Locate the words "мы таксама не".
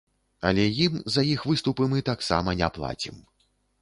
1.93-2.71